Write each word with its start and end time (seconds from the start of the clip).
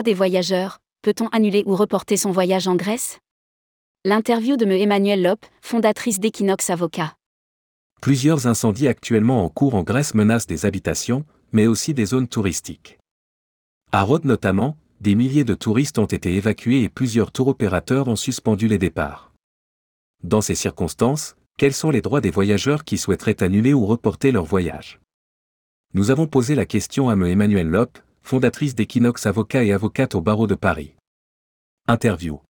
des 0.00 0.14
voyageurs 0.14 0.78
Peut-on 1.02 1.26
annuler 1.28 1.62
ou 1.66 1.76
reporter 1.76 2.16
son 2.16 2.30
voyage 2.30 2.68
en 2.68 2.76
Grèce? 2.76 3.18
L'interview 4.06 4.56
de 4.56 4.64
me 4.64 4.78
Emmanuel 4.78 5.22
Lop, 5.22 5.44
fondatrice 5.60 6.20
d'Equinox 6.20 6.70
Avocat. 6.70 7.14
Plusieurs 8.00 8.46
incendies 8.46 8.88
actuellement 8.88 9.44
en 9.44 9.48
cours 9.48 9.74
en 9.74 9.82
Grèce 9.82 10.14
menacent 10.14 10.46
des 10.46 10.64
habitations, 10.64 11.24
mais 11.52 11.66
aussi 11.66 11.92
des 11.92 12.06
zones 12.06 12.28
touristiques. 12.28 12.98
À 13.90 14.02
Rhodes 14.02 14.24
notamment, 14.24 14.76
des 15.00 15.14
milliers 15.14 15.44
de 15.44 15.54
touristes 15.54 15.98
ont 15.98 16.06
été 16.06 16.34
évacués 16.36 16.82
et 16.82 16.88
plusieurs 16.88 17.32
tours 17.32 17.48
opérateurs 17.48 18.08
ont 18.08 18.16
suspendu 18.16 18.68
les 18.68 18.78
départs. 18.78 19.32
Dans 20.22 20.40
ces 20.40 20.54
circonstances, 20.54 21.34
quels 21.58 21.74
sont 21.74 21.90
les 21.90 22.00
droits 22.00 22.20
des 22.20 22.30
voyageurs 22.30 22.84
qui 22.84 22.96
souhaiteraient 22.96 23.42
annuler 23.42 23.74
ou 23.74 23.86
reporter 23.86 24.30
leur 24.30 24.44
voyage? 24.44 25.00
Nous 25.94 26.12
avons 26.12 26.28
posé 26.28 26.54
la 26.54 26.64
question 26.64 27.08
à 27.08 27.16
me 27.16 27.28
Emmanuel 27.28 27.66
Lop, 27.66 27.98
fondatrice 28.22 28.74
d'Equinox 28.74 29.26
Avocat 29.26 29.64
et 29.64 29.72
avocate 29.72 30.14
au 30.14 30.20
barreau 30.20 30.46
de 30.46 30.54
Paris. 30.54 30.94
Interview. 31.88 32.40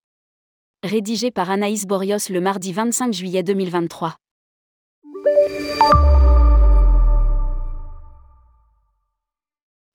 Rédigé 0.85 1.31
par 1.31 1.51
Anaïs 1.51 1.87
Borios 1.87 2.29
le 2.31 2.41
mardi 2.41 2.73
25 2.73 3.12
juillet 3.12 3.43
2023. 3.43 4.17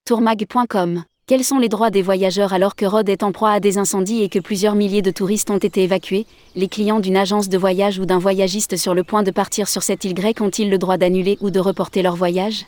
Tourmag.com 0.05 1.03
Quels 1.27 1.43
sont 1.43 1.59
les 1.59 1.69
droits 1.69 1.89
des 1.89 2.01
voyageurs 2.01 2.53
alors 2.53 2.75
que 2.75 2.85
Rhodes 2.85 3.09
est 3.09 3.23
en 3.23 3.31
proie 3.31 3.51
à 3.51 3.59
des 3.59 3.77
incendies 3.77 4.23
et 4.23 4.29
que 4.29 4.39
plusieurs 4.39 4.75
milliers 4.75 5.01
de 5.01 5.11
touristes 5.11 5.49
ont 5.49 5.57
été 5.57 5.83
évacués? 5.83 6.25
Les 6.55 6.69
clients 6.69 6.99
d'une 6.99 7.17
agence 7.17 7.49
de 7.49 7.57
voyage 7.57 7.99
ou 7.99 8.05
d'un 8.05 8.19
voyagiste 8.19 8.77
sur 8.77 8.93
le 8.93 9.03
point 9.03 9.23
de 9.23 9.31
partir 9.31 9.67
sur 9.67 9.83
cette 9.83 10.05
île 10.05 10.13
grecque 10.13 10.41
ont-ils 10.41 10.69
le 10.69 10.77
droit 10.77 10.97
d'annuler 10.97 11.37
ou 11.41 11.49
de 11.49 11.59
reporter 11.59 12.01
leur 12.01 12.15
voyage? 12.15 12.65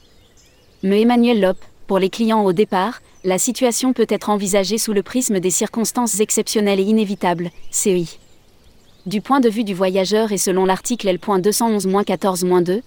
Me 0.83 0.97
Emmanuel 0.97 1.39
Lop, 1.41 1.57
pour 1.89 1.97
les 1.97 2.11
clients 2.11 2.45
au 2.45 2.53
départ, 2.53 3.01
la 3.23 3.39
situation 3.39 3.93
peut 3.93 4.05
être 4.09 4.29
envisagée 4.29 4.77
sous 4.77 4.93
le 4.93 5.01
prisme 5.01 5.39
des 5.39 5.49
circonstances 5.49 6.19
exceptionnelles 6.19 6.79
et 6.79 6.83
inévitables, 6.83 7.49
CEI. 7.71 8.05
Du 9.07 9.21
point 9.21 9.39
de 9.39 9.49
vue 9.49 9.63
du 9.63 9.73
voyageur 9.73 10.31
et 10.31 10.37
selon 10.37 10.65
l'article 10.65 11.07
L.211-14-2, 11.07 12.83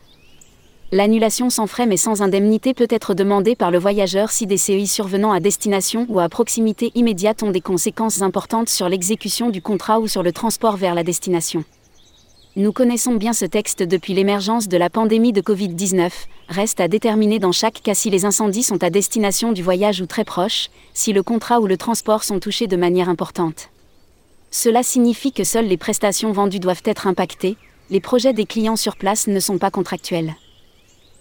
l'annulation 0.92 1.50
sans 1.50 1.66
frais 1.66 1.86
mais 1.86 1.96
sans 1.96 2.22
indemnité 2.22 2.74
peut 2.74 2.86
être 2.88 3.12
demandée 3.14 3.56
par 3.56 3.72
le 3.72 3.78
voyageur 3.80 4.30
si 4.30 4.46
des 4.46 4.56
CEI 4.56 4.86
survenant 4.86 5.32
à 5.32 5.40
destination 5.40 6.06
ou 6.08 6.20
à 6.20 6.28
proximité 6.28 6.92
immédiate 6.94 7.42
ont 7.42 7.50
des 7.50 7.60
conséquences 7.60 8.22
importantes 8.22 8.68
sur 8.68 8.88
l'exécution 8.88 9.50
du 9.50 9.62
contrat 9.62 9.98
ou 9.98 10.06
sur 10.06 10.22
le 10.22 10.30
transport 10.30 10.76
vers 10.76 10.94
la 10.94 11.02
destination. 11.02 11.64
Nous 12.54 12.72
connaissons 12.72 13.14
bien 13.14 13.32
ce 13.32 13.46
texte 13.46 13.82
depuis 13.82 14.12
l'émergence 14.12 14.68
de 14.68 14.76
la 14.76 14.90
pandémie 14.90 15.32
de 15.32 15.40
Covid-19, 15.40 16.10
reste 16.50 16.80
à 16.80 16.88
déterminer 16.88 17.38
dans 17.38 17.50
chaque 17.50 17.80
cas 17.82 17.94
si 17.94 18.10
les 18.10 18.26
incendies 18.26 18.62
sont 18.62 18.84
à 18.84 18.90
destination 18.90 19.52
du 19.52 19.62
voyage 19.62 20.02
ou 20.02 20.06
très 20.06 20.24
proches, 20.24 20.68
si 20.92 21.14
le 21.14 21.22
contrat 21.22 21.60
ou 21.60 21.66
le 21.66 21.78
transport 21.78 22.24
sont 22.24 22.40
touchés 22.40 22.66
de 22.66 22.76
manière 22.76 23.08
importante. 23.08 23.70
Cela 24.50 24.82
signifie 24.82 25.32
que 25.32 25.44
seules 25.44 25.66
les 25.66 25.78
prestations 25.78 26.30
vendues 26.30 26.60
doivent 26.60 26.82
être 26.84 27.06
impactées, 27.06 27.56
les 27.88 28.00
projets 28.00 28.34
des 28.34 28.44
clients 28.44 28.76
sur 28.76 28.96
place 28.96 29.28
ne 29.28 29.40
sont 29.40 29.56
pas 29.56 29.70
contractuels. 29.70 30.34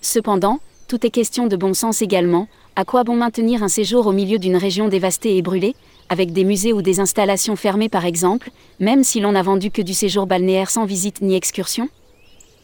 Cependant, 0.01 0.59
tout 0.89 1.05
est 1.05 1.11
question 1.11 1.47
de 1.47 1.55
bon 1.55 1.73
sens 1.73 2.01
également, 2.01 2.49
à 2.75 2.83
quoi 2.83 3.05
bon 3.05 3.15
maintenir 3.15 3.63
un 3.63 3.69
séjour 3.69 4.05
au 4.05 4.11
milieu 4.11 4.37
d'une 4.37 4.57
région 4.57 4.89
dévastée 4.89 5.37
et 5.37 5.41
brûlée, 5.41 5.77
avec 6.09 6.33
des 6.33 6.43
musées 6.43 6.73
ou 6.73 6.81
des 6.81 6.99
installations 6.99 7.55
fermées 7.55 7.89
par 7.89 8.05
exemple, 8.05 8.51
même 8.79 9.03
si 9.03 9.19
l'on 9.19 9.31
n'a 9.33 9.43
vendu 9.43 9.71
que 9.71 9.81
du 9.81 9.93
séjour 9.93 10.27
balnéaire 10.27 10.69
sans 10.69 10.85
visite 10.85 11.21
ni 11.21 11.35
excursion 11.35 11.89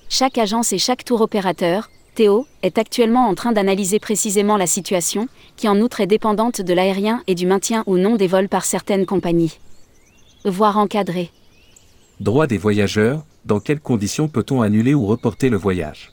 Chaque 0.10 0.38
agence 0.38 0.74
et 0.74 0.78
chaque 0.78 1.06
tour 1.06 1.22
opérateur, 1.22 1.90
Théo, 2.16 2.48
est 2.64 2.78
actuellement 2.78 3.28
en 3.28 3.36
train 3.36 3.52
d'analyser 3.52 4.00
précisément 4.00 4.58
la 4.58 4.66
situation, 4.66 5.28
qui 5.56 5.68
en 5.68 5.80
outre 5.80 6.02
est 6.02 6.08
dépendante 6.08 6.62
de 6.62 6.74
l'aérien 6.74 7.22
et 7.28 7.36
du 7.36 7.46
maintien 7.46 7.84
ou 7.86 7.98
non 7.98 8.16
des 8.16 8.28
vols 8.28 8.50
par 8.50 8.66
certaines 8.66 9.06
compagnies. 9.06 9.60
Voire 10.44 10.78
encadré. 10.78 11.30
Droit 12.20 12.48
des 12.48 12.58
voyageurs, 12.58 13.24
dans 13.46 13.60
quelles 13.60 13.80
conditions 13.80 14.28
peut-on 14.28 14.62
annuler 14.62 14.96
ou 14.96 15.06
reporter 15.06 15.50
le 15.50 15.58
voyage? 15.58 16.12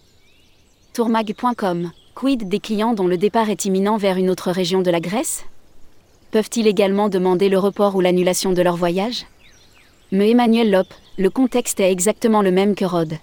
Tourmag.com 0.92 1.90
Quid 2.14 2.48
des 2.48 2.60
clients 2.60 2.94
dont 2.94 3.08
le 3.08 3.16
départ 3.16 3.48
est 3.48 3.64
imminent 3.64 3.96
vers 3.96 4.18
une 4.18 4.30
autre 4.30 4.50
région 4.50 4.82
de 4.82 4.90
la 4.90 5.00
Grèce? 5.00 5.46
Peuvent-ils 6.34 6.66
également 6.66 7.08
demander 7.08 7.48
le 7.48 7.60
report 7.60 7.94
ou 7.94 8.00
l'annulation 8.00 8.50
de 8.50 8.60
leur 8.60 8.74
voyage? 8.74 9.24
Me 10.10 10.26
Emmanuel 10.26 10.68
Lop, 10.68 10.88
le 11.16 11.30
contexte 11.30 11.78
est 11.78 11.92
exactement 11.92 12.42
le 12.42 12.50
même 12.50 12.74
que 12.74 12.84
Rhodes. 12.84 13.18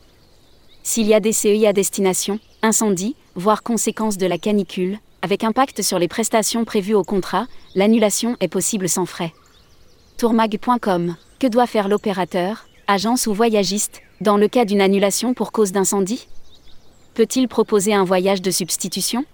S'il 0.81 1.07
y 1.07 1.13
a 1.13 1.19
des 1.19 1.33
CEI 1.33 1.67
à 1.67 1.73
destination, 1.73 2.39
incendie, 2.61 3.17
voire 3.35 3.63
conséquences 3.63 4.17
de 4.17 4.27
la 4.27 4.37
canicule, 4.37 4.97
avec 5.21 5.43
impact 5.43 5.81
sur 5.81 5.99
les 5.99 6.07
prestations 6.07 6.63
prévues 6.63 6.93
au 6.93 7.03
contrat, 7.03 7.47
l'annulation 7.75 8.37
est 8.39 8.47
possible 8.47 8.87
sans 8.87 9.05
frais. 9.05 9.33
Tourmag.com 10.17 11.17
Que 11.37 11.47
doit 11.47 11.67
faire 11.67 11.89
l'opérateur, 11.89 12.65
agence 12.87 13.27
ou 13.27 13.33
voyagiste, 13.33 13.99
dans 14.21 14.37
le 14.37 14.47
cas 14.47 14.63
d'une 14.63 14.79
annulation 14.79 15.33
pour 15.33 15.51
cause 15.51 15.73
d'incendie? 15.73 16.29
Peut-il 17.13 17.49
proposer 17.49 17.93
un 17.93 18.05
voyage 18.05 18.41
de 18.41 18.51
substitution? 18.51 19.25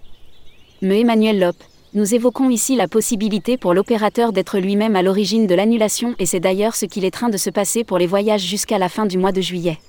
Me 0.82 0.96
Emmanuel 0.96 1.40
Lop, 1.40 1.58
nous 1.98 2.14
évoquons 2.14 2.52
ici 2.52 2.76
la 2.76 2.88
possibilité 2.88 3.58
pour 3.58 3.74
l'opérateur 3.74 4.32
d'être 4.32 4.60
lui-même 4.60 4.96
à 4.96 5.02
l'origine 5.02 5.48
de 5.48 5.56
l'annulation 5.56 6.14
et 6.20 6.28
c'est 6.28 6.40
d'ailleurs 6.40 6.76
ce 6.76 6.86
qu'il 6.86 7.04
est 7.06 7.12
train 7.12 7.30
de 7.30 7.38
se 7.38 7.50
passer 7.50 7.84
pour 7.84 7.98
les 7.98 8.06
voyages 8.06 8.44
jusqu'à 8.44 8.78
la 8.78 8.88
fin 8.88 9.08
du 9.08 9.18
mois 9.18 9.32
de 9.32 9.42
juillet. 9.42 9.80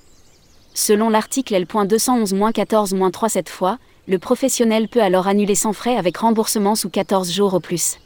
Selon 0.73 1.11
l'article 1.11 1.53
L.211-14-3 1.53 3.29
cette 3.29 3.49
fois, 3.49 3.77
le 4.07 4.17
professionnel 4.17 4.87
peut 4.87 5.03
alors 5.03 5.27
annuler 5.27 5.53
sans 5.53 5.71
frais 5.71 5.97
avec 5.97 6.17
remboursement 6.17 6.73
sous 6.73 6.89
14 6.89 7.31
jours 7.31 7.53
au 7.53 7.59
plus. 7.59 7.99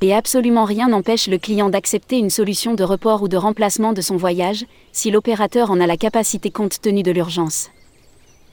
Et 0.00 0.14
absolument 0.14 0.64
rien 0.64 0.86
n'empêche 0.86 1.26
le 1.26 1.38
client 1.38 1.70
d'accepter 1.70 2.18
une 2.18 2.30
solution 2.30 2.74
de 2.74 2.84
report 2.84 3.20
ou 3.20 3.26
de 3.26 3.36
remplacement 3.36 3.92
de 3.92 4.00
son 4.00 4.16
voyage, 4.16 4.64
si 4.92 5.10
l'opérateur 5.10 5.72
en 5.72 5.80
a 5.80 5.88
la 5.88 5.96
capacité 5.96 6.52
compte 6.52 6.80
tenu 6.80 7.02
de 7.02 7.10
l'urgence. 7.10 7.70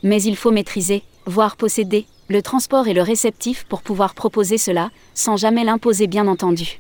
Mais 0.01 0.23
il 0.23 0.35
faut 0.35 0.49
maîtriser, 0.49 1.03
voire 1.27 1.55
posséder, 1.55 2.07
le 2.27 2.41
transport 2.41 2.87
et 2.87 2.93
le 2.93 3.01
réceptif 3.01 3.65
pour 3.65 3.81
pouvoir 3.81 4.13
proposer 4.13 4.57
cela, 4.57 4.89
sans 5.13 5.37
jamais 5.37 5.63
l'imposer 5.63 6.07
bien 6.07 6.27
entendu. 6.27 6.79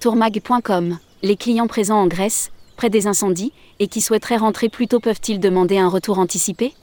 Tourmag.com 0.00 0.98
Les 1.22 1.36
clients 1.36 1.66
présents 1.66 2.00
en 2.00 2.06
Grèce, 2.06 2.50
près 2.76 2.90
des 2.90 3.06
incendies, 3.06 3.52
et 3.78 3.88
qui 3.88 4.00
souhaiteraient 4.00 4.36
rentrer 4.36 4.68
plus 4.68 4.88
tôt 4.88 5.00
peuvent-ils 5.00 5.40
demander 5.40 5.78
un 5.78 5.88
retour 5.88 6.18
anticipé? 6.18 6.74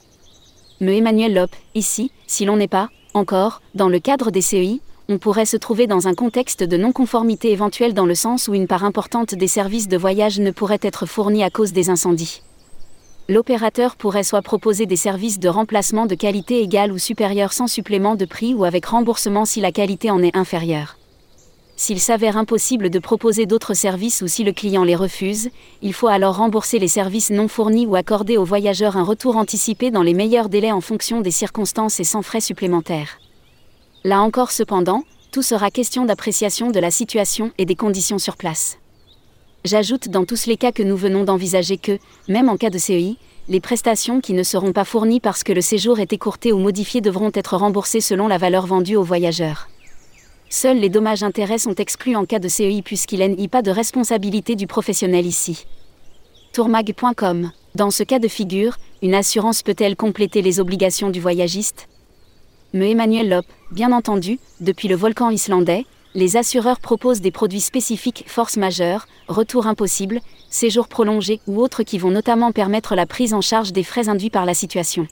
Me 0.80 0.94
Emmanuel 0.94 1.34
Lop, 1.34 1.50
ici, 1.74 2.10
si 2.26 2.44
l'on 2.44 2.56
n'est 2.56 2.68
pas, 2.68 2.88
encore, 3.12 3.60
dans 3.74 3.88
le 3.88 3.98
cadre 3.98 4.30
des 4.30 4.40
CEI, 4.40 4.80
on 5.08 5.18
pourrait 5.18 5.44
se 5.44 5.56
trouver 5.56 5.88
dans 5.88 6.06
un 6.06 6.14
contexte 6.14 6.62
de 6.62 6.76
non-conformité 6.76 7.50
éventuelle 7.50 7.94
dans 7.94 8.06
le 8.06 8.14
sens 8.14 8.46
où 8.46 8.54
une 8.54 8.68
part 8.68 8.84
importante 8.84 9.34
des 9.34 9.48
services 9.48 9.88
de 9.88 9.96
voyage 9.96 10.38
ne 10.38 10.52
pourrait 10.52 10.78
être 10.82 11.04
fournie 11.06 11.42
à 11.42 11.50
cause 11.50 11.72
des 11.72 11.90
incendies 11.90 12.42
l'opérateur 13.30 13.94
pourrait 13.94 14.24
soit 14.24 14.42
proposer 14.42 14.86
des 14.86 14.96
services 14.96 15.38
de 15.38 15.48
remplacement 15.48 16.06
de 16.06 16.16
qualité 16.16 16.62
égale 16.62 16.90
ou 16.90 16.98
supérieure 16.98 17.52
sans 17.52 17.68
supplément 17.68 18.16
de 18.16 18.24
prix 18.24 18.54
ou 18.54 18.64
avec 18.64 18.86
remboursement 18.86 19.44
si 19.44 19.60
la 19.60 19.70
qualité 19.70 20.10
en 20.10 20.20
est 20.20 20.36
inférieure. 20.36 20.96
S'il 21.76 22.00
s'avère 22.00 22.36
impossible 22.36 22.90
de 22.90 22.98
proposer 22.98 23.46
d'autres 23.46 23.74
services 23.74 24.20
ou 24.20 24.26
si 24.26 24.42
le 24.42 24.52
client 24.52 24.82
les 24.82 24.96
refuse, 24.96 25.48
il 25.80 25.94
faut 25.94 26.08
alors 26.08 26.38
rembourser 26.38 26.80
les 26.80 26.88
services 26.88 27.30
non 27.30 27.46
fournis 27.46 27.86
ou 27.86 27.94
accorder 27.94 28.36
aux 28.36 28.44
voyageurs 28.44 28.96
un 28.96 29.04
retour 29.04 29.36
anticipé 29.36 29.92
dans 29.92 30.02
les 30.02 30.12
meilleurs 30.12 30.48
délais 30.48 30.72
en 30.72 30.80
fonction 30.80 31.20
des 31.20 31.30
circonstances 31.30 32.00
et 32.00 32.04
sans 32.04 32.22
frais 32.22 32.40
supplémentaires. 32.40 33.20
Là 34.02 34.22
encore 34.22 34.50
cependant, 34.50 35.04
tout 35.30 35.42
sera 35.42 35.70
question 35.70 36.04
d'appréciation 36.04 36.72
de 36.72 36.80
la 36.80 36.90
situation 36.90 37.52
et 37.58 37.64
des 37.64 37.76
conditions 37.76 38.18
sur 38.18 38.36
place. 38.36 38.80
J'ajoute 39.64 40.08
dans 40.08 40.24
tous 40.24 40.46
les 40.46 40.56
cas 40.56 40.72
que 40.72 40.82
nous 40.82 40.96
venons 40.96 41.24
d'envisager 41.24 41.76
que, 41.76 41.98
même 42.28 42.48
en 42.48 42.56
cas 42.56 42.70
de 42.70 42.78
CEI, 42.78 43.16
les 43.48 43.60
prestations 43.60 44.22
qui 44.22 44.32
ne 44.32 44.42
seront 44.42 44.72
pas 44.72 44.86
fournies 44.86 45.20
parce 45.20 45.44
que 45.44 45.52
le 45.52 45.60
séjour 45.60 46.00
est 46.00 46.14
écourté 46.14 46.50
ou 46.52 46.58
modifié 46.58 47.02
devront 47.02 47.30
être 47.34 47.56
remboursées 47.56 48.00
selon 48.00 48.26
la 48.26 48.38
valeur 48.38 48.66
vendue 48.66 48.96
aux 48.96 49.02
voyageurs. 49.02 49.68
Seuls 50.48 50.78
les 50.78 50.88
dommages-intérêts 50.88 51.58
sont 51.58 51.74
exclus 51.74 52.16
en 52.16 52.24
cas 52.24 52.38
de 52.38 52.48
CEI 52.48 52.80
puisqu'il 52.80 53.20
n'y 53.20 53.44
a 53.44 53.48
pas 53.48 53.60
de 53.60 53.70
responsabilité 53.70 54.56
du 54.56 54.66
professionnel 54.66 55.26
ici. 55.26 55.66
Tourmag.com 56.54 57.52
Dans 57.74 57.90
ce 57.90 58.02
cas 58.02 58.18
de 58.18 58.28
figure, 58.28 58.78
une 59.02 59.14
assurance 59.14 59.62
peut-elle 59.62 59.94
compléter 59.94 60.40
les 60.40 60.58
obligations 60.58 61.10
du 61.10 61.20
voyagiste? 61.20 61.86
Me 62.72 62.86
Emmanuel 62.86 63.28
Lop, 63.28 63.46
bien 63.72 63.92
entendu, 63.92 64.38
depuis 64.60 64.88
le 64.88 64.96
volcan 64.96 65.28
islandais, 65.28 65.84
les 66.14 66.36
assureurs 66.36 66.80
proposent 66.80 67.20
des 67.20 67.30
produits 67.30 67.60
spécifiques 67.60 68.24
force 68.26 68.56
majeure, 68.56 69.06
retour 69.28 69.66
impossible, 69.66 70.20
séjour 70.50 70.88
prolongé 70.88 71.40
ou 71.46 71.60
autres 71.60 71.82
qui 71.82 71.98
vont 71.98 72.10
notamment 72.10 72.52
permettre 72.52 72.94
la 72.94 73.06
prise 73.06 73.34
en 73.34 73.40
charge 73.40 73.72
des 73.72 73.84
frais 73.84 74.08
induits 74.08 74.30
par 74.30 74.44
la 74.44 74.54
situation. 74.54 75.06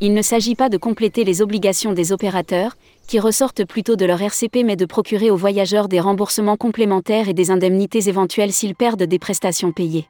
Il 0.00 0.14
ne 0.14 0.22
s'agit 0.22 0.54
pas 0.54 0.68
de 0.68 0.76
compléter 0.76 1.24
les 1.24 1.40
obligations 1.40 1.92
des 1.92 2.12
opérateurs, 2.12 2.76
qui 3.06 3.18
ressortent 3.18 3.64
plutôt 3.64 3.96
de 3.96 4.04
leur 4.04 4.20
RCP 4.20 4.62
mais 4.64 4.76
de 4.76 4.84
procurer 4.84 5.30
aux 5.30 5.36
voyageurs 5.36 5.88
des 5.88 6.00
remboursements 6.00 6.56
complémentaires 6.56 7.28
et 7.28 7.34
des 7.34 7.50
indemnités 7.50 8.08
éventuelles 8.08 8.52
s'ils 8.52 8.74
perdent 8.74 9.04
des 9.04 9.18
prestations 9.18 9.72
payées. 9.72 10.06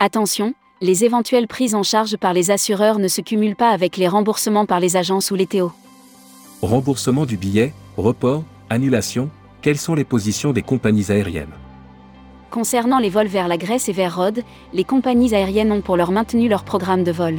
Attention, 0.00 0.54
les 0.80 1.04
éventuelles 1.04 1.48
prises 1.48 1.74
en 1.74 1.82
charge 1.82 2.16
par 2.16 2.32
les 2.32 2.50
assureurs 2.50 2.98
ne 2.98 3.08
se 3.08 3.20
cumulent 3.20 3.56
pas 3.56 3.70
avec 3.70 3.96
les 3.96 4.08
remboursements 4.08 4.66
par 4.66 4.80
les 4.80 4.96
agences 4.96 5.30
ou 5.30 5.34
les 5.34 5.46
TO. 5.46 5.72
Remboursement 6.62 7.26
du 7.26 7.36
billet, 7.36 7.72
report, 7.96 8.44
annulation, 8.70 9.30
quelles 9.62 9.78
sont 9.78 9.94
les 9.94 10.04
positions 10.04 10.52
des 10.52 10.62
compagnies 10.62 11.10
aériennes? 11.10 11.54
Concernant 12.50 12.98
les 12.98 13.10
vols 13.10 13.26
vers 13.26 13.48
la 13.48 13.56
Grèce 13.56 13.88
et 13.88 13.92
vers 13.92 14.16
Rhodes, 14.16 14.42
les 14.72 14.84
compagnies 14.84 15.34
aériennes 15.34 15.72
ont 15.72 15.80
pour 15.80 15.96
l'heure 15.96 16.12
maintenu 16.12 16.48
leur 16.48 16.64
programme 16.64 17.04
de 17.04 17.12
vol. 17.12 17.36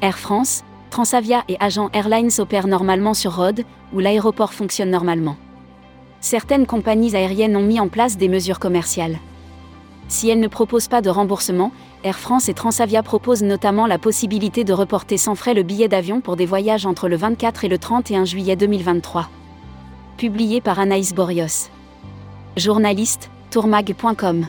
Air 0.00 0.18
France, 0.18 0.64
Transavia 0.90 1.44
et 1.48 1.56
Agent 1.60 1.90
Airlines 1.92 2.30
opèrent 2.38 2.68
normalement 2.68 3.14
sur 3.14 3.36
Rhodes, 3.36 3.64
où 3.92 3.98
l'aéroport 3.98 4.54
fonctionne 4.54 4.90
normalement. 4.90 5.36
Certaines 6.20 6.66
compagnies 6.66 7.14
aériennes 7.14 7.56
ont 7.56 7.62
mis 7.62 7.80
en 7.80 7.88
place 7.88 8.16
des 8.16 8.28
mesures 8.28 8.58
commerciales. 8.58 9.18
Si 10.08 10.28
elles 10.28 10.40
ne 10.40 10.48
proposent 10.48 10.88
pas 10.88 11.02
de 11.02 11.10
remboursement, 11.10 11.72
Air 12.04 12.18
France 12.18 12.48
et 12.48 12.54
Transavia 12.54 13.02
proposent 13.02 13.42
notamment 13.42 13.86
la 13.86 13.98
possibilité 13.98 14.64
de 14.64 14.72
reporter 14.72 15.18
sans 15.18 15.34
frais 15.34 15.54
le 15.54 15.62
billet 15.62 15.88
d'avion 15.88 16.20
pour 16.20 16.36
des 16.36 16.46
voyages 16.46 16.86
entre 16.86 17.08
le 17.08 17.16
24 17.16 17.64
et 17.64 17.68
le 17.68 17.78
31 17.78 18.24
juillet 18.24 18.54
2023. 18.54 19.28
Publié 20.16 20.62
par 20.62 20.78
Anaïs 20.78 21.12
Borios. 21.14 21.68
Journaliste, 22.56 23.28
tourmag.com. 23.50 24.46